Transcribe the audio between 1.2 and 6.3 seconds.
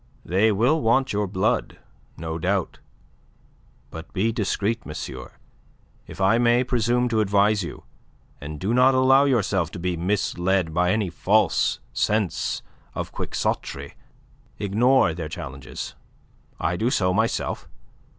blood, no doubt. But be discreet, monsieur, if